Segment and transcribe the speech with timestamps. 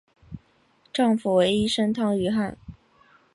[0.91, 2.57] 丈夫为医生汤于翰。